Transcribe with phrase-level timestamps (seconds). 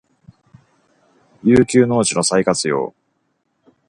[1.43, 2.95] 遊休農地の再活用